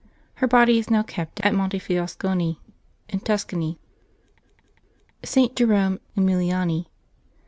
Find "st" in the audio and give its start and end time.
5.23-5.55